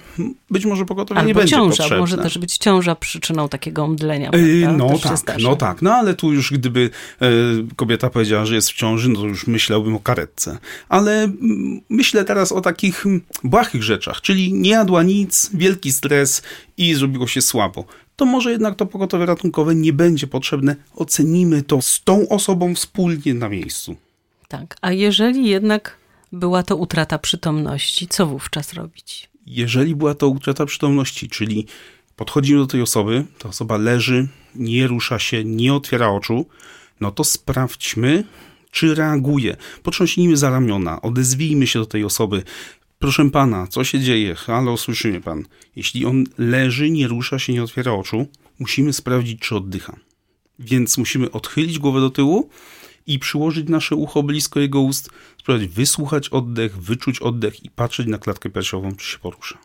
[0.49, 1.97] być może pogotowie Albo nie będzie ciąża, potrzebne.
[1.97, 4.31] może też być ciąża przyczyną takiego omdlenia.
[4.33, 4.67] Yy?
[4.77, 5.81] No tak, no tak.
[5.81, 6.89] No ale tu już gdyby
[7.21, 7.27] e,
[7.75, 10.57] kobieta powiedziała, że jest w ciąży, no to już myślałbym o karetce.
[10.89, 16.41] Ale mm, myślę teraz o takich mm, błahych rzeczach, czyli nie jadła nic, wielki stres
[16.77, 17.85] i zrobiło się słabo.
[18.15, 20.75] To może jednak to pogotowie ratunkowe nie będzie potrzebne.
[20.95, 23.95] Ocenimy to z tą osobą wspólnie na miejscu.
[24.47, 25.97] Tak, a jeżeli jednak
[26.31, 29.29] była to utrata przytomności, co wówczas robić?
[29.45, 31.67] Jeżeli była to utrata przytomności, czyli
[32.15, 36.45] podchodzimy do tej osoby, ta osoba leży, nie rusza się, nie otwiera oczu,
[36.99, 38.23] no to sprawdźmy,
[38.71, 39.57] czy reaguje.
[39.83, 42.43] Potrząśnijmy za ramiona, odezwijmy się do tej osoby.
[42.99, 44.35] Proszę pana, co się dzieje?
[44.35, 45.45] Halo, słyszy mnie pan.
[45.75, 48.27] Jeśli on leży, nie rusza się, nie otwiera oczu,
[48.59, 49.95] musimy sprawdzić, czy oddycha.
[50.59, 52.49] Więc musimy odchylić głowę do tyłu
[53.07, 58.17] i przyłożyć nasze ucho blisko jego ust, spróbować wysłuchać oddech, wyczuć oddech i patrzeć na
[58.17, 59.57] klatkę piersiową, czy się porusza.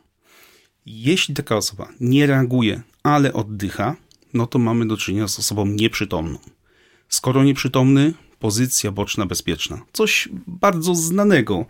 [0.87, 3.97] Jeśli taka osoba nie reaguje, ale oddycha,
[4.35, 6.39] no to mamy do czynienia z osobą nieprzytomną.
[7.09, 9.83] Skoro nieprzytomny, pozycja boczna bezpieczna.
[9.93, 11.67] Coś bardzo znanego.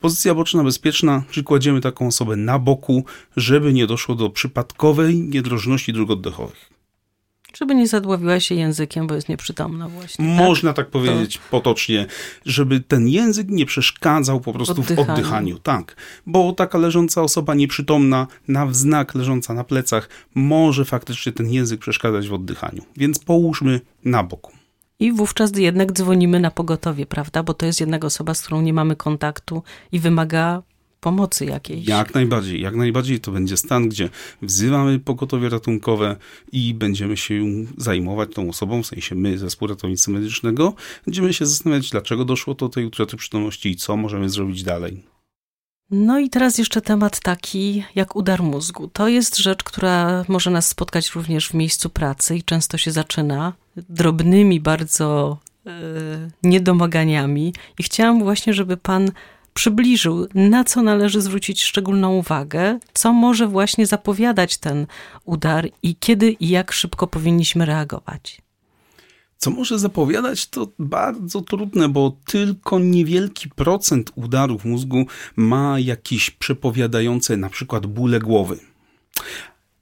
[0.00, 3.04] Pozycja boczna bezpieczna, czyli kładziemy taką osobę na boku,
[3.36, 6.75] żeby nie doszło do przypadkowej niedrożności dróg oddechowych.
[7.54, 10.26] Żeby nie zadławiła się językiem, bo jest nieprzytomna właśnie.
[10.26, 10.36] tak?
[10.36, 12.06] Można tak powiedzieć potocznie,
[12.46, 15.12] żeby ten język nie przeszkadzał po prostu w Oddychaniu.
[15.12, 15.58] oddychaniu.
[15.58, 21.80] Tak, bo taka leżąca osoba nieprzytomna, na wznak leżąca na plecach, może faktycznie ten język
[21.80, 22.82] przeszkadzać w oddychaniu.
[22.96, 24.52] Więc połóżmy na boku.
[25.00, 27.42] I wówczas jednak dzwonimy na pogotowie, prawda?
[27.42, 30.62] Bo to jest jednak osoba, z którą nie mamy kontaktu i wymaga
[31.06, 31.88] pomocy jakiejś.
[31.88, 34.08] Jak najbardziej, jak najbardziej to będzie stan, gdzie
[34.42, 36.16] wzywamy pogotowie ratunkowe
[36.52, 37.44] i będziemy się
[37.76, 42.68] zajmować tą osobą, w sensie my, zespół ratownictwa medycznego, będziemy się zastanawiać, dlaczego doszło do
[42.68, 45.02] tej utraty przytomności i co możemy zrobić dalej.
[45.90, 48.88] No i teraz jeszcze temat taki jak udar mózgu.
[48.88, 53.52] To jest rzecz, która może nas spotkać również w miejscu pracy i często się zaczyna
[53.76, 55.70] drobnymi bardzo e,
[56.42, 57.54] niedomaganiami.
[57.78, 59.10] I chciałam właśnie, żeby pan
[59.56, 64.86] przybliżył, na co należy zwrócić szczególną uwagę, co może właśnie zapowiadać ten
[65.24, 68.42] udar i kiedy i jak szybko powinniśmy reagować.
[69.38, 77.36] Co może zapowiadać, to bardzo trudne, bo tylko niewielki procent udarów mózgu ma jakieś przepowiadające
[77.36, 78.58] na przykład bóle głowy.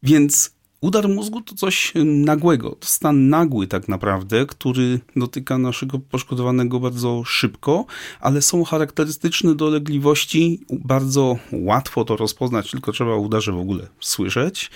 [0.03, 0.54] Więc
[0.85, 7.25] Udar mózgu to coś nagłego, to stan nagły tak naprawdę, który dotyka naszego poszkodowanego bardzo
[7.25, 7.87] szybko,
[8.21, 10.61] ale są charakterystyczne dolegliwości.
[10.71, 14.71] Bardzo łatwo to rozpoznać, tylko trzeba o udarze w ogóle słyszeć.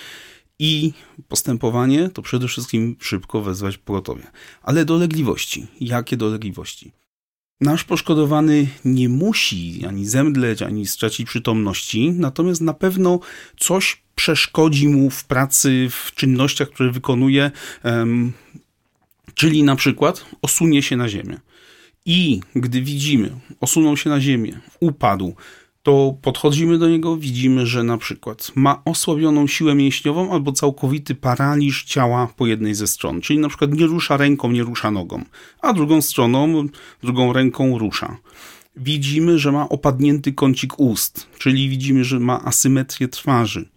[0.59, 0.93] I
[1.29, 4.27] postępowanie to przede wszystkim szybko wezwać pogotowie.
[4.63, 5.67] Ale dolegliwości.
[5.81, 6.93] Jakie dolegliwości?
[7.61, 13.21] Nasz poszkodowany nie musi ani zemdleć, ani stracić przytomności, natomiast na pewno
[13.57, 17.51] coś przeszkodzi mu w pracy, w czynnościach, które wykonuje,
[19.35, 21.41] czyli na przykład osunie się na ziemię.
[22.07, 25.35] I gdy widzimy, osunął się na ziemię, upadł,
[25.89, 31.85] to podchodzimy do niego, widzimy, że na przykład ma osłabioną siłę mięśniową albo całkowity paraliż
[31.85, 35.25] ciała po jednej ze stron, czyli na przykład nie rusza ręką, nie rusza nogą,
[35.63, 36.69] a drugą stroną,
[37.03, 38.17] drugą ręką rusza.
[38.77, 43.69] Widzimy, że ma opadnięty kącik ust, czyli widzimy, że ma asymetrię twarzy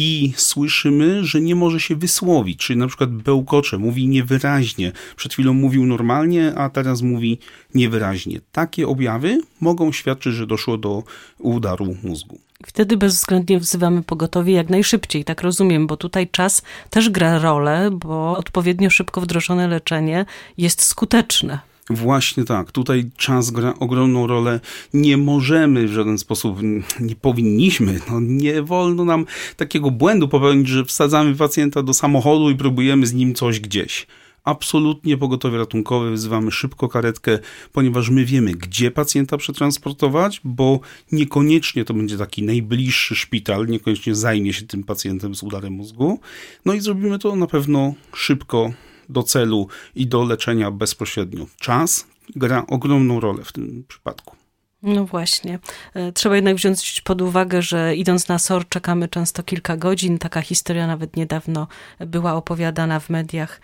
[0.00, 4.92] i słyszymy, że nie może się wysłowić, czyli na przykład bełkocze, mówi niewyraźnie.
[5.16, 7.38] Przed chwilą mówił normalnie, a teraz mówi
[7.74, 8.40] niewyraźnie.
[8.52, 11.02] Takie objawy mogą świadczyć, że doszło do
[11.38, 12.38] udaru mózgu.
[12.66, 18.36] Wtedy bezwzględnie wzywamy pogotowie jak najszybciej, tak rozumiem, bo tutaj czas też gra rolę, bo
[18.36, 20.26] odpowiednio szybko wdrożone leczenie
[20.58, 21.58] jest skuteczne.
[21.90, 22.72] Właśnie tak.
[22.72, 24.60] Tutaj czas gra ogromną rolę.
[24.94, 26.58] Nie możemy w żaden sposób,
[27.00, 32.54] nie powinniśmy, no nie wolno nam takiego błędu popełnić, że wsadzamy pacjenta do samochodu i
[32.56, 34.06] próbujemy z nim coś gdzieś.
[34.44, 37.38] Absolutnie pogotowie ratunkowe, wzywamy szybko karetkę,
[37.72, 40.80] ponieważ my wiemy, gdzie pacjenta przetransportować, bo
[41.12, 46.20] niekoniecznie to będzie taki najbliższy szpital, niekoniecznie zajmie się tym pacjentem z udarem mózgu.
[46.64, 48.72] No i zrobimy to na pewno szybko,
[49.08, 51.46] do celu i do leczenia bezpośrednio.
[51.60, 54.36] Czas gra ogromną rolę w tym przypadku.
[54.82, 55.58] No właśnie.
[55.94, 60.18] E, trzeba jednak wziąć pod uwagę, że idąc na SOR czekamy często kilka godzin.
[60.18, 61.66] Taka historia nawet niedawno
[61.98, 63.60] była opowiadana w mediach,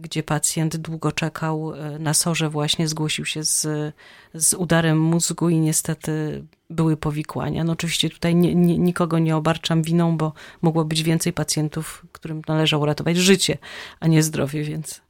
[0.00, 3.66] gdzie pacjent długo czekał e, na SORze, właśnie zgłosił się z,
[4.34, 7.64] z udarem mózgu i niestety były powikłania.
[7.64, 12.42] No oczywiście tutaj nie, nie, nikogo nie obarczam winą, bo mogło być więcej pacjentów, którym
[12.48, 13.58] należało ratować życie,
[14.00, 15.00] a nie zdrowie, więc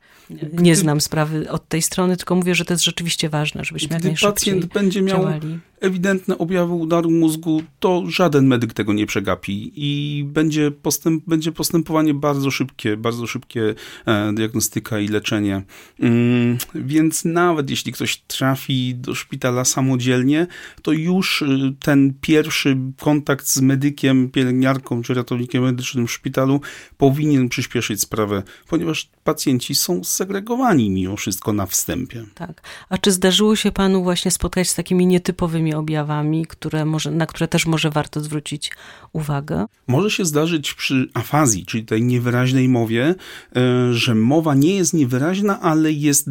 [0.52, 4.08] nie znam sprawy od tej strony, tylko mówię, że to jest rzeczywiście ważne, żebyśmy Gdy
[4.08, 5.58] jak pacjent będzie miał działali.
[5.80, 12.14] Ewidentne objawy udaru mózgu, to żaden medyk tego nie przegapi i będzie, postęp, będzie postępowanie
[12.14, 13.74] bardzo szybkie, bardzo szybkie
[14.06, 15.62] e, diagnostyka i leczenie.
[16.00, 20.46] Mm, więc nawet jeśli ktoś trafi do szpitala samodzielnie,
[20.82, 26.60] to już y, ten pierwszy kontakt z medykiem, pielęgniarką czy ratownikiem medycznym w szpitalu
[26.96, 32.24] powinien przyspieszyć sprawę, ponieważ pacjenci są segregowani mimo wszystko na wstępie.
[32.34, 32.62] Tak.
[32.88, 37.48] A czy zdarzyło się panu właśnie spotkać z takimi nietypowymi objawami, które może, na które
[37.48, 38.72] też może warto zwrócić
[39.12, 39.66] uwagę?
[39.87, 43.14] Może się zdarzyć przy afazji, czyli tej niewyraźnej mowie,
[43.57, 46.31] e, że mowa nie jest niewyraźna, ale jest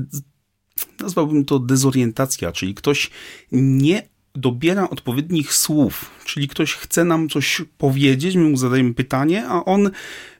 [1.00, 3.10] nazwałbym to dezorientacja, czyli ktoś
[3.52, 9.66] nie dobiera odpowiednich słów, czyli ktoś chce nam coś powiedzieć, my mu zadajemy pytanie, a
[9.66, 9.90] on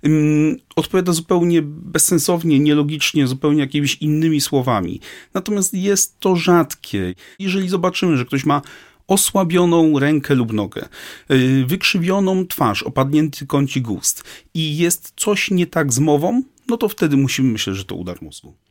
[0.04, 5.00] um, odpowiada zupełnie bezsensownie, nielogicznie, zupełnie jakimiś innymi słowami.
[5.34, 7.16] Natomiast jest to rzadkie.
[7.40, 8.62] Jeżeli zobaczymy, że ktoś ma
[9.08, 10.90] osłabioną rękę lub nogę,
[11.32, 16.90] y, wykrzywioną twarz, opadnięty kącik ust i jest coś nie tak z mową, no to
[16.90, 18.67] wtedy musimy myśleć, że to udar mózgu.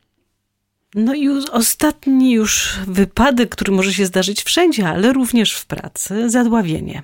[0.95, 7.03] No i ostatni już wypadek, który może się zdarzyć wszędzie, ale również w pracy, zadławienie.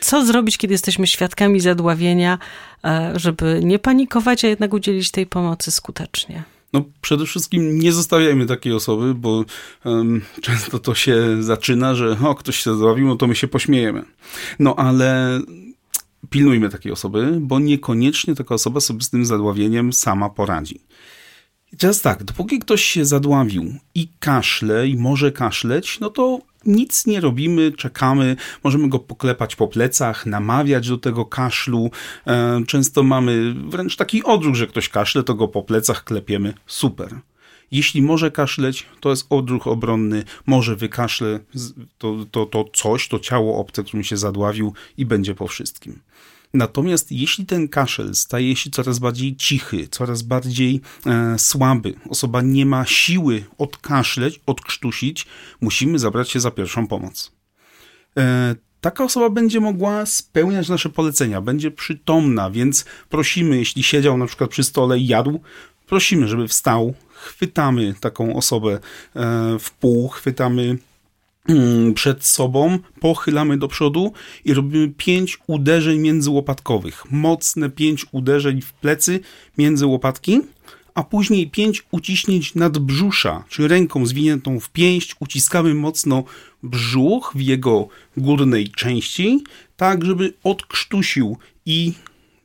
[0.00, 2.38] Co zrobić, kiedy jesteśmy świadkami zadławienia,
[2.84, 6.42] e, żeby nie panikować, a jednak udzielić tej pomocy skutecznie?
[6.72, 9.44] No, przede wszystkim nie zostawiajmy takiej osoby, bo
[9.84, 14.04] um, często to się zaczyna, że o, ktoś się zadławił, no to my się pośmiejemy.
[14.58, 15.40] No, ale
[16.30, 20.80] pilnujmy takiej osoby, bo niekoniecznie taka osoba sobie z tym zadławieniem sama poradzi.
[21.78, 27.20] Teraz tak, dopóki ktoś się zadławił i kaszle i może kaszleć, no to nic nie
[27.20, 31.90] robimy, czekamy, możemy go poklepać po plecach, namawiać do tego kaszlu.
[32.26, 36.54] E, często mamy wręcz taki odruch, że ktoś kaszle, to go po plecach klepiemy.
[36.66, 37.20] Super.
[37.70, 41.40] Jeśli może kaszleć, to jest odruch obronny, może wykaszle
[41.98, 46.00] to, to, to coś, to ciało obce, którym się zadławił i będzie po wszystkim.
[46.54, 52.66] Natomiast jeśli ten kaszel staje się coraz bardziej cichy, coraz bardziej e, słaby, osoba nie
[52.66, 55.26] ma siły odkaszleć, odkrztusić,
[55.60, 57.32] musimy zabrać się za pierwszą pomoc.
[58.18, 64.26] E, taka osoba będzie mogła spełniać nasze polecenia, będzie przytomna, więc prosimy, jeśli siedział na
[64.26, 65.40] przykład przy stole i jadł,
[65.86, 68.80] prosimy, żeby wstał, chwytamy taką osobę e,
[69.58, 70.78] w pół, chwytamy
[71.94, 74.12] przed sobą, pochylamy do przodu
[74.44, 77.04] i robimy pięć uderzeń międzyłopatkowych.
[77.10, 79.20] Mocne pięć uderzeń w plecy
[79.58, 80.40] między łopatki,
[80.94, 86.24] a później pięć uciśnięć nadbrzusza, czy ręką zwiniętą w pięść uciskamy mocno
[86.62, 89.44] brzuch w jego górnej części,
[89.76, 91.92] tak żeby odkrztusił i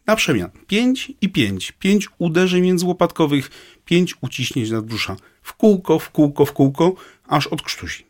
[0.07, 1.71] na przemian 5 i 5.
[1.71, 3.51] 5 uderzeń międzyłopatkowych,
[3.85, 5.15] 5 uciśnięć nadbrzusza.
[5.41, 6.93] W kółko, w kółko, w kółko,
[7.27, 8.08] aż odkrztusi.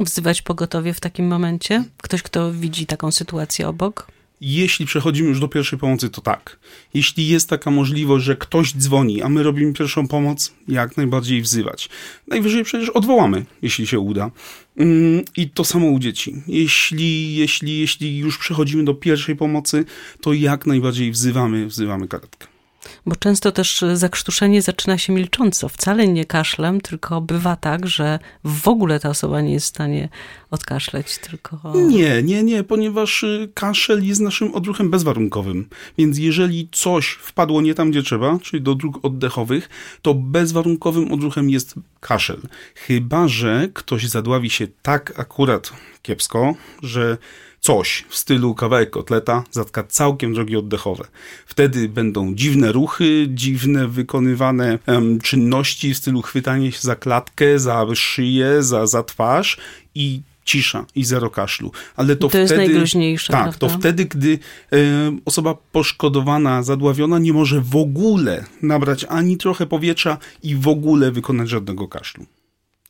[0.00, 1.84] Wzywać pogotowie w takim momencie?
[1.96, 4.06] Ktoś, kto widzi taką sytuację obok?
[4.40, 6.58] Jeśli przechodzimy już do pierwszej pomocy, to tak.
[6.94, 11.88] Jeśli jest taka możliwość, że ktoś dzwoni, a my robimy pierwszą pomoc, jak najbardziej wzywać.
[12.28, 14.30] Najwyżej przecież odwołamy, jeśli się uda.
[14.76, 16.42] Mm, I to samo u dzieci.
[16.46, 19.84] Jeśli, jeśli, jeśli już przechodzimy do pierwszej pomocy,
[20.20, 22.57] to jak najbardziej wzywamy, wzywamy karetkę.
[23.06, 28.68] Bo często też zakrztuszenie zaczyna się milcząco, wcale nie kaszlem, tylko bywa tak, że w
[28.68, 30.08] ogóle ta osoba nie jest w stanie
[30.50, 31.72] odkaszleć, tylko...
[31.74, 35.68] Nie, nie, nie, ponieważ y, kaszel jest naszym odruchem bezwarunkowym.
[35.98, 39.68] Więc jeżeli coś wpadło nie tam, gdzie trzeba, czyli do dróg oddechowych,
[40.02, 42.40] to bezwarunkowym odruchem jest kaszel.
[42.74, 47.18] Chyba, że ktoś zadławi się tak akurat kiepsko, że
[47.60, 51.04] coś w stylu kawałek kotleta zatka całkiem drogi oddechowe.
[51.46, 57.86] Wtedy będą dziwne ruchy, dziwne wykonywane um, czynności w stylu chwytanie się za klatkę, za
[57.94, 59.56] szyję, za, za twarz
[59.94, 61.72] i cisza i zero kaszlu.
[61.96, 63.32] Ale to, to wtedy, jest najgroźniejsze.
[63.32, 63.58] Tak, prawda?
[63.58, 64.38] to wtedy, gdy
[65.24, 71.48] osoba poszkodowana, zadławiona nie może w ogóle nabrać ani trochę powietrza i w ogóle wykonać
[71.48, 72.26] żadnego kaszlu.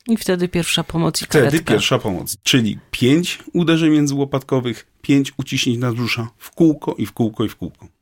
[0.09, 1.51] I wtedy pierwsza pomoc i karetka.
[1.51, 7.45] Wtedy pierwsza pomoc, czyli pięć uderzeń międzyłopatkowych, pięć uciśnięć nadbrzusza w kółko i w kółko
[7.45, 7.98] i w kółko.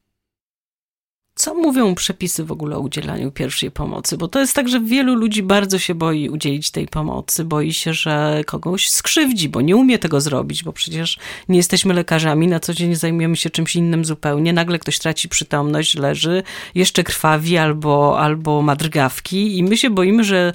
[1.46, 4.16] Co mówią przepisy w ogóle o udzielaniu pierwszej pomocy?
[4.16, 7.94] Bo to jest tak, że wielu ludzi bardzo się boi udzielić tej pomocy, boi się,
[7.94, 12.74] że kogoś skrzywdzi, bo nie umie tego zrobić, bo przecież nie jesteśmy lekarzami, na co
[12.74, 14.52] dzień zajmujemy się czymś innym zupełnie.
[14.52, 16.42] Nagle ktoś traci przytomność, leży,
[16.74, 20.52] jeszcze krwawi albo, albo ma drgawki i my się boimy, że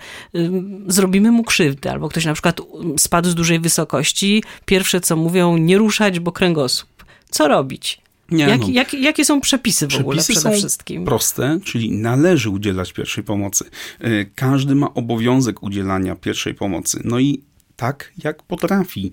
[0.88, 2.62] zrobimy mu krzywdę, albo ktoś na przykład
[2.98, 4.44] spadł z dużej wysokości.
[4.66, 7.06] Pierwsze co mówią, nie ruszać, bo kręgosłup.
[7.30, 8.02] Co robić?
[8.32, 8.68] Nie, jak, no.
[8.70, 11.06] jak, jakie są przepisy w przepisy ogóle przede są wszystkim?
[11.06, 13.66] proste, czyli należy udzielać pierwszej pomocy.
[14.00, 17.02] E, każdy ma obowiązek udzielania pierwszej pomocy.
[17.04, 17.44] No i
[17.76, 19.12] tak, jak potrafi.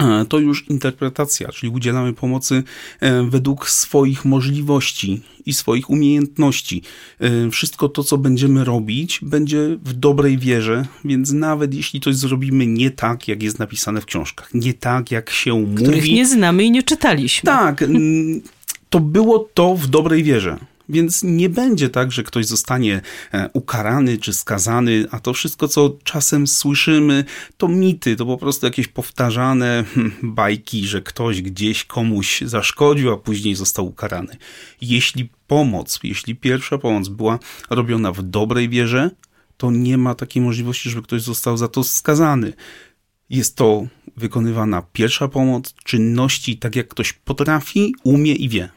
[0.00, 2.62] E, to już interpretacja, czyli udzielamy pomocy
[3.00, 6.82] e, według swoich możliwości i swoich umiejętności.
[7.20, 12.66] E, wszystko to, co będziemy robić, będzie w dobrej wierze, więc nawet jeśli coś zrobimy
[12.66, 15.84] nie tak, jak jest napisane w książkach, nie tak, jak się Których mówi.
[15.84, 17.46] Których nie znamy i nie czytaliśmy.
[17.46, 17.84] Tak,
[18.90, 20.58] to było to w dobrej wierze.
[20.88, 23.00] Więc nie będzie tak, że ktoś zostanie
[23.32, 27.24] e, ukarany czy skazany, a to wszystko, co czasem słyszymy,
[27.56, 33.16] to mity, to po prostu jakieś powtarzane hmm, bajki, że ktoś gdzieś komuś zaszkodził, a
[33.16, 34.36] później został ukarany.
[34.80, 37.38] Jeśli pomoc, jeśli pierwsza pomoc była
[37.70, 39.10] robiona w dobrej wierze,
[39.56, 42.52] to nie ma takiej możliwości, żeby ktoś został za to skazany.
[43.30, 48.68] Jest to wykonywana pierwsza pomoc, czynności tak jak ktoś potrafi, umie i wie.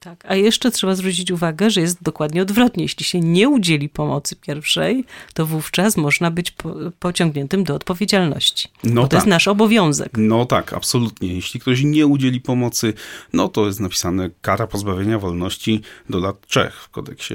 [0.00, 2.82] Tak, a jeszcze trzeba zwrócić uwagę, że jest dokładnie odwrotnie.
[2.82, 8.68] Jeśli się nie udzieli pomocy pierwszej, to wówczas można być po, pociągniętym do odpowiedzialności.
[8.84, 9.16] No bo to tak.
[9.16, 10.12] jest nasz obowiązek.
[10.16, 11.34] No tak, absolutnie.
[11.34, 12.94] Jeśli ktoś nie udzieli pomocy,
[13.32, 15.80] no to jest napisane kara pozbawienia wolności
[16.10, 17.34] do lat trzech w kodeksie.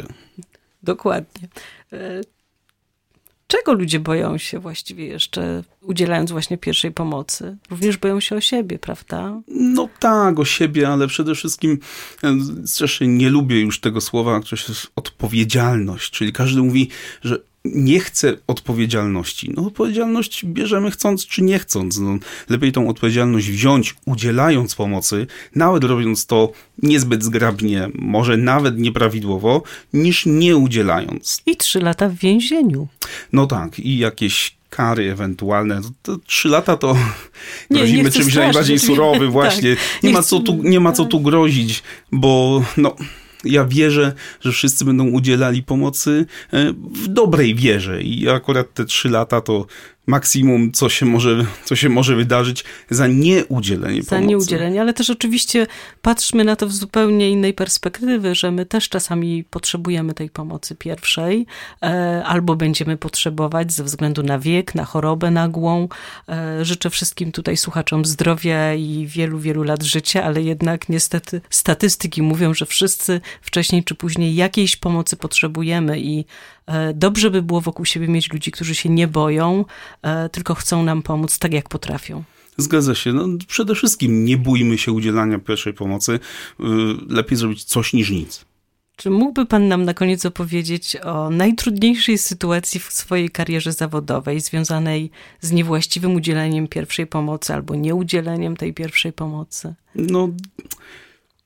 [0.84, 1.48] Dokładnie.
[3.44, 7.58] E, czego ludzie boją się właściwie jeszcze, udzielając właśnie pierwszej pomocy?
[7.70, 9.42] Również boją się o siebie, prawda?
[9.48, 11.80] No tak, o siebie, ale przede wszystkim
[12.64, 16.90] zresztą nie lubię już tego słowa, które jest odpowiedzialność, czyli każdy mówi,
[17.24, 19.52] że nie chce odpowiedzialności.
[19.56, 22.00] No odpowiedzialność bierzemy chcąc czy nie chcąc.
[22.00, 22.18] No,
[22.50, 26.52] lepiej tą odpowiedzialność wziąć, udzielając pomocy, nawet robiąc to
[26.84, 31.42] niezbyt zgrabnie, może nawet nieprawidłowo, niż nie udzielając.
[31.46, 32.88] I trzy lata w więzieniu.
[33.34, 35.82] No tak, i jakieś kary ewentualne.
[36.26, 36.94] Trzy lata to
[37.70, 39.76] nie, grozimy nie czymś najbardziej surowym właśnie.
[39.76, 42.96] Tak, nie, nie, ma co tu, nie ma co tu grozić, bo no
[43.46, 48.02] ja wierzę, że wszyscy będą udzielali pomocy e, w dobrej wierze.
[48.02, 49.66] I akurat te trzy lata to
[50.08, 54.26] maksimum, co się może, co się może wydarzyć za nieudzielenie za pomocy.
[54.26, 55.68] Za nieudzielenie, ale też oczywiście
[56.02, 61.46] patrzmy na to w zupełnie innej perspektywy, że my też czasami potrzebujemy tej pomocy pierwszej,
[61.84, 65.88] e, albo będziemy potrzebować ze względu na wiek, na chorobę nagłą.
[66.30, 72.22] E, życzę wszystkim tutaj słuchaczom zdrowia i wielu, wielu lat życia, ale jednak niestety statystyki
[72.22, 76.26] mówią, że wszyscy wcześniej czy później jakiejś pomocy potrzebujemy i
[76.94, 79.66] dobrze by było wokół siebie mieć ludzi, którzy się nie boją,
[80.02, 82.24] e, tylko chcą nam pomóc tak, jak potrafią.
[82.58, 83.14] Zgadza się.
[83.14, 86.12] No, przede wszystkim nie bójmy się udzielania pierwszej pomocy.
[86.12, 86.64] Y,
[87.10, 88.46] lepiej zrobić coś niż nic.
[88.96, 95.12] Czy mógłby Pan nam na koniec opowiedzieć o najtrudniejszej sytuacji w swojej karierze zawodowej, związanej
[95.42, 99.74] z niewłaściwym udzieleniem pierwszej pomocy albo nieudzieleniem tej pierwszej pomocy?
[99.96, 100.30] No,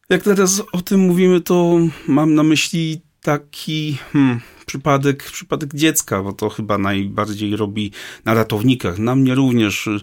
[0.10, 6.34] jak teraz o tym mówimy, to mam na myśli taki hmm, przypadek, przypadek dziecka, bo
[6.34, 7.92] to chyba najbardziej robi
[8.26, 9.00] na ratownikach.
[9.00, 10.02] Na mnie również e,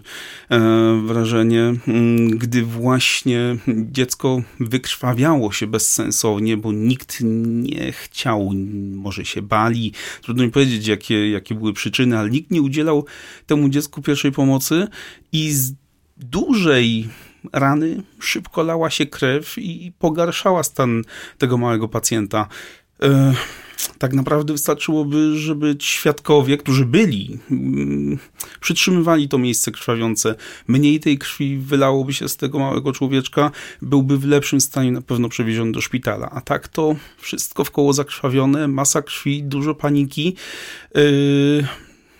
[1.05, 8.51] wrażenie, hmm, gdy właśnie dziecko wykrwawiało się bezsensownie, bo nikt nie chciał,
[8.95, 9.93] może się bali.
[10.21, 13.05] Trudno mi powiedzieć, jakie, jakie były przyczyny, ale nikt nie udzielał
[13.45, 14.87] temu dziecku pierwszej pomocy
[15.31, 15.73] i z
[16.17, 17.09] dużej
[17.53, 21.01] rany szybko lała się krew i pogarszała stan
[21.37, 22.47] tego małego pacjenta.
[23.03, 23.33] E,
[23.97, 28.17] tak naprawdę wystarczyłoby, żeby świadkowie, którzy byli, mm,
[28.59, 30.35] przytrzymywali to miejsce krwawiące,
[30.67, 35.29] mniej tej krwi wylałoby się z tego małego człowieczka, byłby w lepszym stanie na pewno
[35.29, 36.29] przewieziony do szpitala.
[36.29, 40.35] A tak to wszystko w koło zakrwawione, masa krwi, dużo paniki.
[40.95, 41.01] E,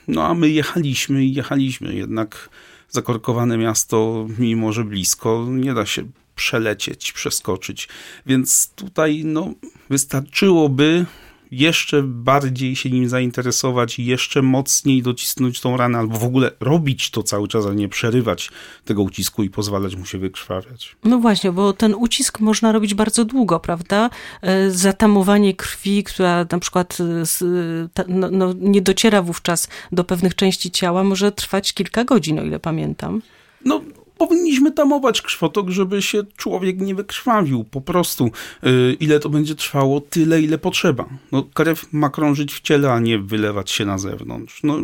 [0.07, 2.49] no a my jechaliśmy i jechaliśmy, jednak
[2.89, 6.03] zakorkowane miasto, mimo że blisko, nie da się
[6.35, 7.87] przelecieć, przeskoczyć.
[8.25, 9.53] Więc tutaj no,
[9.89, 11.05] wystarczyłoby
[11.51, 17.23] jeszcze bardziej się nim zainteresować, jeszcze mocniej docisnąć tą ranę, albo w ogóle robić to
[17.23, 18.51] cały czas, a nie przerywać
[18.85, 20.95] tego ucisku i pozwalać mu się wykrwawiać.
[21.03, 24.09] No właśnie, bo ten ucisk można robić bardzo długo, prawda?
[24.41, 30.71] E, zatamowanie krwi, która na przykład e, no, no, nie dociera wówczas do pewnych części
[30.71, 33.21] ciała, może trwać kilka godzin, o ile pamiętam.
[33.65, 33.81] No,
[34.17, 37.63] powinniśmy tamować krwotok, żeby się człowiek nie wykrwawił.
[37.63, 38.31] Po prostu
[38.63, 41.05] yy, ile to będzie trwało, tyle ile potrzeba.
[41.31, 44.63] No, krew ma krążyć w ciele, a nie wylewać się na zewnątrz.
[44.63, 44.77] No,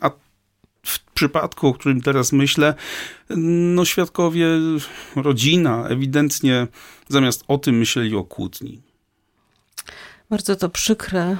[0.00, 0.10] a
[0.86, 2.74] w przypadku, o którym teraz myślę,
[3.74, 4.46] no świadkowie,
[5.16, 6.66] rodzina ewidentnie
[7.08, 8.80] zamiast o tym myśleli o kłótni.
[10.30, 11.36] Bardzo to przykre,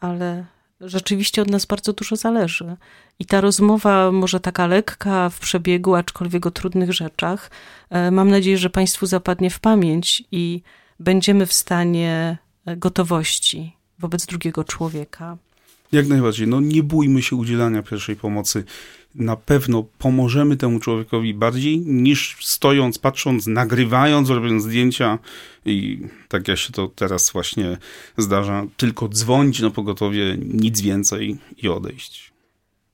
[0.00, 0.46] ale
[0.80, 2.76] rzeczywiście od nas bardzo dużo zależy.
[3.18, 7.50] I ta rozmowa, może taka lekka w przebiegu, aczkolwiek o trudnych rzeczach,
[7.90, 10.62] e, mam nadzieję, że Państwu zapadnie w pamięć i
[11.00, 15.36] będziemy w stanie e, gotowości wobec drugiego człowieka.
[15.92, 16.48] Jak najbardziej.
[16.48, 18.64] No nie bójmy się udzielania pierwszej pomocy.
[19.14, 25.18] Na pewno pomożemy temu człowiekowi bardziej niż stojąc, patrząc, nagrywając, robiąc zdjęcia
[25.66, 27.76] i tak jak się to teraz właśnie
[28.16, 32.34] zdarza, tylko dzwonić na pogotowie, nic więcej i odejść.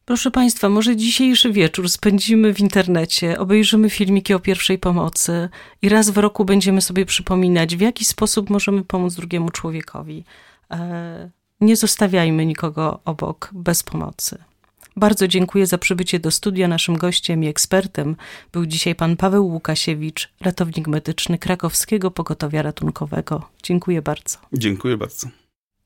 [0.05, 5.49] Proszę Państwa, może dzisiejszy wieczór spędzimy w internecie, obejrzymy filmiki o pierwszej pomocy
[5.83, 10.25] i raz w roku będziemy sobie przypominać, w jaki sposób możemy pomóc drugiemu człowiekowi.
[10.71, 14.50] E, nie zostawiajmy nikogo obok bez pomocy.
[14.97, 16.69] Bardzo dziękuję za przybycie do studia.
[16.69, 18.17] Naszym gościem i ekspertem
[18.53, 23.49] był dzisiaj pan Paweł Łukasiewicz, ratownik medyczny krakowskiego pogotowia ratunkowego.
[23.63, 24.39] Dziękuję bardzo.
[24.53, 25.29] Dziękuję bardzo.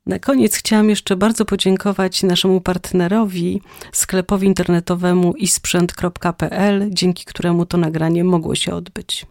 [0.06, 8.24] Na koniec chciałam jeszcze bardzo podziękować naszemu partnerowi, sklepowi internetowemu isprzęt.pl, dzięki któremu to nagranie
[8.24, 9.26] mogło się odbyć.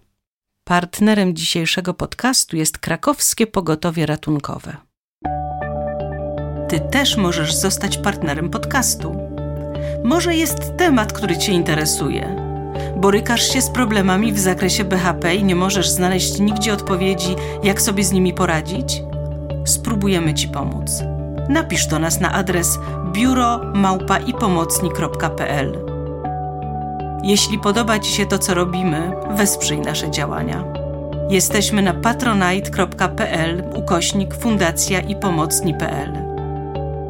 [0.63, 4.77] Partnerem dzisiejszego podcastu jest krakowskie pogotowie ratunkowe.
[6.69, 9.32] Ty też możesz zostać partnerem podcastu.
[10.03, 12.35] Może jest temat, który Cię interesuje.
[12.97, 18.03] Borykasz się z problemami w zakresie BHP i nie możesz znaleźć nigdzie odpowiedzi, jak sobie
[18.03, 19.03] z nimi poradzić?
[19.65, 21.03] Spróbujemy Ci pomóc.
[21.49, 22.79] Napisz do nas na adres
[23.11, 25.79] biuro.małpaipomocni.pl
[27.23, 30.63] Jeśli podoba Ci się to, co robimy, wesprzyj nasze działania.
[31.29, 36.13] Jesteśmy na patronite.pl ukośnik fundacja i pomocni.pl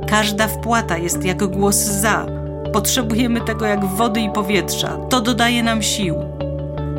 [0.10, 2.43] Każda wpłata jest jak głos za.
[2.74, 4.98] Potrzebujemy tego jak wody i powietrza.
[4.98, 6.16] To dodaje nam sił.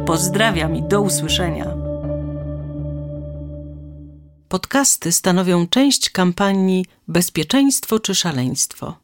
[0.06, 1.74] Pozdrawiam i do usłyszenia.
[4.48, 9.03] Podcasty stanowią część kampanii Bezpieczeństwo czy szaleństwo.